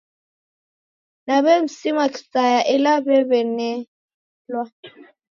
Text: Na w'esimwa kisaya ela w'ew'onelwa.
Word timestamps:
Na 1.25 1.35
w'esimwa 1.43 2.05
kisaya 2.13 2.59
ela 2.73 2.91
w'ew'onelwa. 3.05 4.63